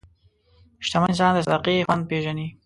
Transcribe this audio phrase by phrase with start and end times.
[0.85, 2.47] شتمن انسان د صدقې خوند پېژني.